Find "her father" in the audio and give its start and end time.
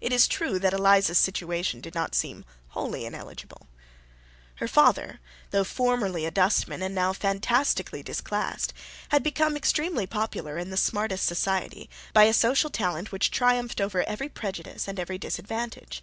4.54-5.20